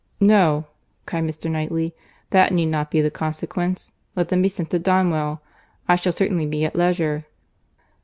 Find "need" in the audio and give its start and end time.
2.51-2.65